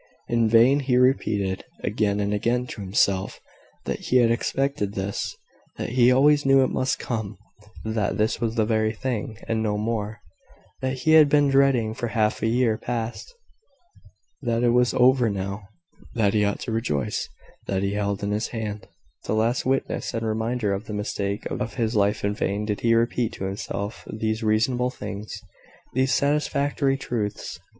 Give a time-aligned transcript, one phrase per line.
[0.27, 3.39] In vain he repeated, again and again, to himself,
[3.85, 5.35] that he had expected this
[5.77, 7.37] that he always knew it must come
[7.85, 10.19] that this was the very thing, and no more,
[10.81, 13.31] that he had been dreading for half a year past
[14.41, 15.67] that it was over now
[16.15, 17.29] that he ought to rejoice
[17.67, 18.87] that he held in his hand
[19.25, 22.25] the last witness and reminder of the mistake of his life.
[22.25, 25.31] In vain did he repeat to himself these reasonable things
[25.93, 27.59] these satisfactory truths.